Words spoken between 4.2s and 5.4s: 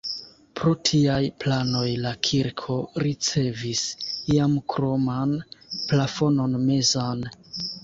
iam kroman